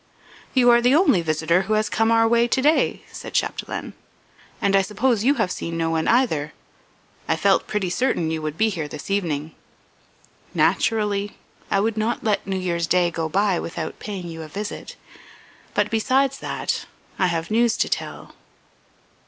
[0.55, 3.93] "You are the only visitor who has come our way to day," said Chapdelaine,
[4.59, 6.53] "and I suppose you have seen no one either.
[7.27, 9.53] I felt pretty certain you would be here this evening."
[10.55, 11.33] "Naturally...
[11.69, 14.95] I would not let New Year's Day go by without paying you a visit.
[15.75, 16.87] But, besides that,
[17.19, 18.33] I have news to tell."